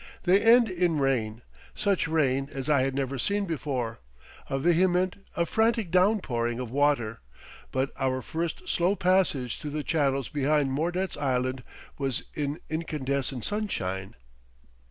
[0.23, 3.99] They end in rain—such rain as I had never seen before,
[4.49, 7.19] a vehement, a frantic downpouring of water,
[7.71, 11.63] but our first slow passage through the channels behind Mordet's Island
[11.99, 14.15] was in incandescent sunshine.